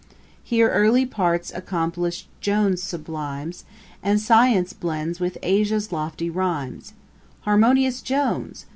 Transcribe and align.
Here 0.43 0.67
early 0.71 1.05
parts 1.05 1.51
accomplish'd 1.53 2.25
JONES 2.39 2.81
sublimes, 2.81 3.65
And 4.01 4.19
science 4.19 4.73
blends 4.73 5.19
with 5.19 5.37
Asia's 5.43 5.91
lofty 5.91 6.27
rhymes: 6.27 6.93
Harmonious 7.41 8.01
JONES! 8.01 8.65